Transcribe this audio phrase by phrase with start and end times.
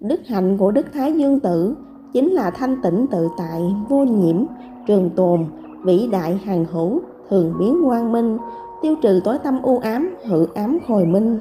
[0.00, 1.74] Đức hạnh của Đức Thái Dương Tử
[2.12, 4.44] chính là thanh tịnh tự tại, vô nhiễm,
[4.86, 5.44] trường tồn,
[5.84, 8.38] vĩ đại hàng hữu, thường biến quang minh,
[8.82, 11.38] tiêu trừ tối tâm u ám, hữu ám hồi minh.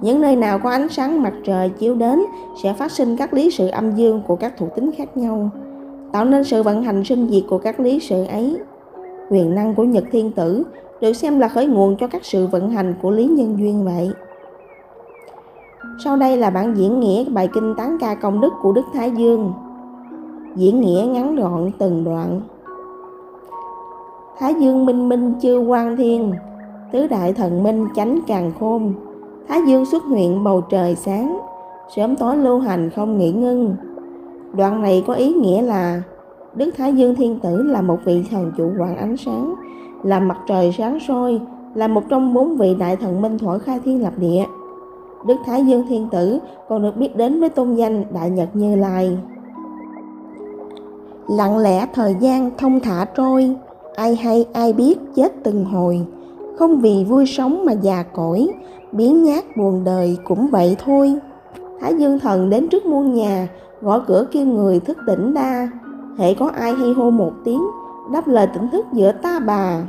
[0.00, 2.22] Những nơi nào có ánh sáng mặt trời chiếu đến
[2.62, 5.50] sẽ phát sinh các lý sự âm dương của các thuộc tính khác nhau,
[6.12, 8.58] tạo nên sự vận hành sinh diệt của các lý sự ấy.
[9.30, 10.62] Quyền năng của Nhật Thiên Tử
[11.00, 14.10] được xem là khởi nguồn cho các sự vận hành của lý nhân duyên vậy.
[16.04, 19.10] Sau đây là bản diễn nghĩa bài kinh tán ca công đức của Đức Thái
[19.10, 19.52] Dương.
[20.56, 22.40] Diễn nghĩa ngắn gọn từng đoạn.
[24.38, 26.32] Thái Dương minh minh chư quan thiên,
[26.92, 28.92] tứ đại thần minh chánh càng khôn.
[29.48, 31.38] Thái Dương xuất hiện bầu trời sáng,
[31.96, 33.76] sớm tối lưu hành không nghỉ ngưng.
[34.52, 36.02] Đoạn này có ý nghĩa là
[36.54, 39.54] Đức Thái Dương Thiên Tử là một vị thần chủ quản ánh sáng,
[40.02, 41.40] là mặt trời sáng soi,
[41.74, 44.44] là một trong bốn vị đại thần minh thổi khai thiên lập địa.
[45.24, 46.38] Đức Thái Dương Thiên Tử
[46.68, 49.18] còn được biết đến với tôn danh Đại Nhật Như Lai.
[51.28, 53.56] Lặng lẽ thời gian thông thả trôi,
[53.94, 56.06] ai hay ai biết chết từng hồi,
[56.58, 58.48] không vì vui sống mà già cỗi,
[58.92, 61.14] biến nhát buồn đời cũng vậy thôi.
[61.80, 63.48] Thái Dương Thần đến trước muôn nhà,
[63.80, 65.68] gõ cửa kêu người thức tỉnh đa,
[66.18, 67.62] hệ có ai hay hô một tiếng,
[68.12, 69.82] đáp lời tỉnh thức giữa ta bà.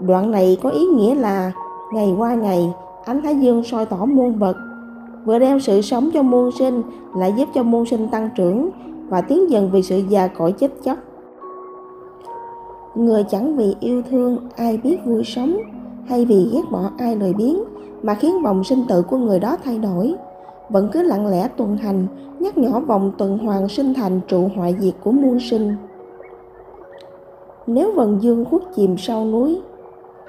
[0.00, 1.52] Đoạn này có ý nghĩa là
[1.92, 2.72] ngày qua ngày
[3.04, 4.56] ánh thái dương soi tỏ muôn vật,
[5.24, 6.82] vừa đem sự sống cho muôn sinh,
[7.16, 8.70] lại giúp cho muôn sinh tăng trưởng
[9.08, 10.98] và tiến dần vì sự già cõi chết chóc.
[12.94, 15.56] Người chẳng vì yêu thương ai biết vui sống,
[16.08, 17.58] hay vì ghét bỏ ai lười biếng,
[18.02, 20.14] mà khiến vòng sinh tử của người đó thay đổi.
[20.68, 22.06] Vẫn cứ lặng lẽ tuần hành,
[22.38, 25.74] nhắc nhỏ vòng tuần hoàn sinh thành trụ hoại diệt của muôn sinh.
[27.66, 29.60] Nếu vần dương khuất chìm sau núi,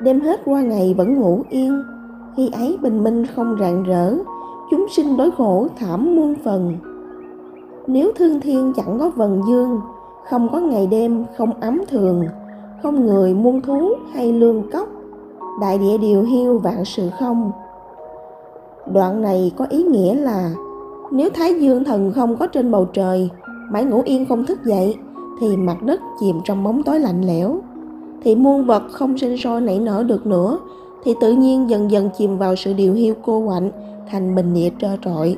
[0.02, 1.84] đêm hết qua ngày vẫn ngủ yên
[2.36, 4.16] khi ấy bình minh không rạng rỡ,
[4.72, 6.78] chúng sinh đối khổ thảm muôn phần.
[7.88, 9.82] Nếu thương thiên chẳng có vần dương,
[10.30, 12.24] không có ngày đêm không ấm thường,
[12.84, 14.88] không người muôn thú hay lương cốc,
[15.62, 17.52] đại địa điều hiu vạn sự không.
[18.94, 20.52] Đoạn này có ý nghĩa là,
[21.12, 23.30] nếu thái dương thần không có trên bầu trời,
[23.72, 24.98] mãi ngủ yên không thức dậy,
[25.40, 27.58] thì mặt đất chìm trong bóng tối lạnh lẽo,
[28.24, 30.60] thì muôn vật không sinh sôi nảy nở được nữa
[31.04, 33.72] thì tự nhiên dần dần chìm vào sự điều hiu cô quạnh,
[34.12, 35.38] thành bình địa trơ trọi.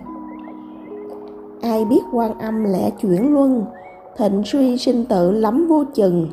[1.62, 3.66] Ai biết quan âm lẽ chuyển luân,
[4.18, 6.28] thịnh suy sinh tự lắm vô chừng.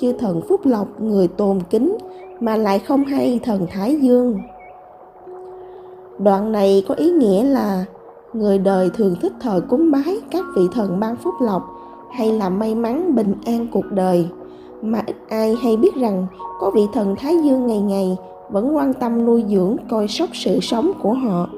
[0.00, 1.96] Chư thần phúc lộc người tôn kính
[2.40, 4.38] mà lại không hay thần thái dương.
[6.18, 7.84] Đoạn này có ý nghĩa là
[8.32, 11.62] người đời thường thích thờ cúng bái các vị thần ban phúc lộc
[12.12, 14.28] hay là may mắn bình an cuộc đời.
[14.82, 16.26] Mà ít ai hay biết rằng
[16.60, 18.16] có vị thần thái dương ngày ngày
[18.50, 21.48] vẫn quan tâm nuôi dưỡng coi sóc sự sống của họ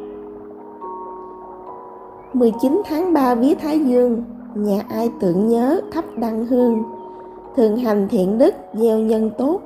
[2.36, 4.22] 19 tháng 3 vía Thái Dương,
[4.54, 6.82] nhà ai tưởng nhớ thắp đăng hương,
[7.56, 9.60] thường hành thiện đức gieo nhân tốt,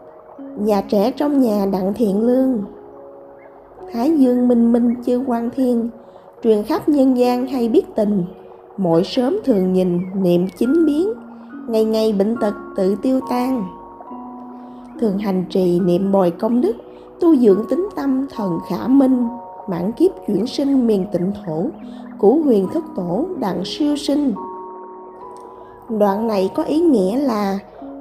[0.59, 2.63] nhà trẻ trong nhà đặng thiện lương.
[3.93, 5.89] Thái Dương minh minh chư quan thiên,
[6.43, 8.25] truyền khắp nhân gian hay biết tình,
[8.77, 11.13] mỗi sớm thường nhìn niệm chính biến,
[11.69, 13.65] ngày ngày bệnh tật tự tiêu tan.
[15.01, 16.77] Thường hành trì niệm bồi công đức,
[17.21, 19.29] tu dưỡng tính tâm thần khả minh,
[19.69, 21.65] mãn kiếp chuyển sinh miền tịnh thổ
[22.19, 24.33] cũ huyền thất tổ đặng siêu sinh.
[25.89, 27.59] Đoạn này có ý nghĩa là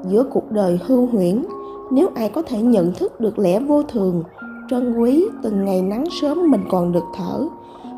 [0.07, 1.45] giữa cuộc đời hư huyễn,
[1.91, 4.23] nếu ai có thể nhận thức được lẽ vô thường,
[4.69, 7.47] trân quý từng ngày nắng sớm mình còn được thở,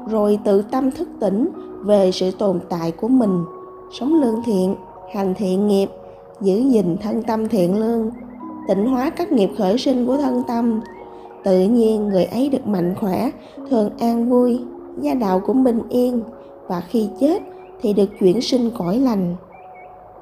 [0.09, 1.49] rồi tự tâm thức tỉnh
[1.81, 3.43] về sự tồn tại của mình,
[3.91, 4.75] sống lương thiện,
[5.13, 5.89] hành thiện nghiệp,
[6.41, 8.11] giữ gìn thân tâm thiện lương,
[8.67, 10.81] tịnh hóa các nghiệp khởi sinh của thân tâm
[11.43, 13.31] tự nhiên người ấy được mạnh khỏe
[13.69, 14.59] thường an vui
[15.01, 16.21] gia đạo cũng bình yên
[16.67, 17.41] và khi chết
[17.81, 19.35] thì được chuyển sinh cõi lành.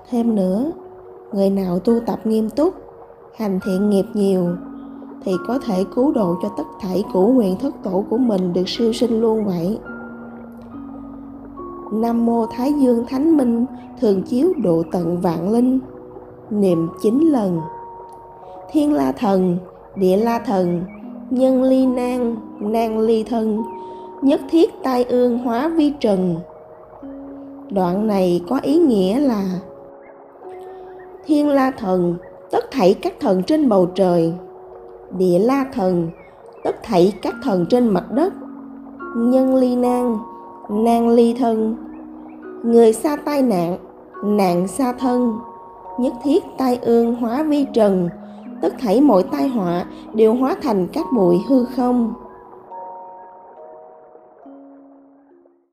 [0.09, 0.71] Thêm nữa
[1.33, 2.73] người nào tu tập nghiêm túc
[3.35, 4.47] hành thiện nghiệp nhiều
[5.23, 8.69] thì có thể cứu độ cho tất thảy cửu huyền thất tổ của mình được
[8.69, 9.79] siêu sinh luôn vậy.
[11.91, 13.65] Nam mô Thái Dương Thánh Minh
[14.01, 15.79] thường chiếu độ tận vạn linh
[16.49, 17.59] niệm chín lần.
[18.71, 19.57] Thiên La Thần,
[19.95, 20.81] Địa La Thần,
[21.29, 23.63] nhân ly nan nan ly thân
[24.21, 26.35] nhất thiết tai ương hóa vi trần.
[27.69, 29.45] Đoạn này có ý nghĩa là,
[31.25, 32.15] thiên la thần,
[32.51, 34.33] tất thảy các thần trên bầu trời.
[35.17, 36.09] Địa la thần,
[36.63, 38.33] tất thảy các thần trên mặt đất.
[39.17, 40.17] Nhân ly nan
[40.69, 41.75] nan ly thân
[42.63, 43.77] người xa tai nạn
[44.23, 45.33] nạn xa thân.
[45.99, 48.09] Nhất thiết tai ương hóa vi trần
[48.61, 52.13] tất thảy mọi tai họa đều hóa thành các bụi hư không.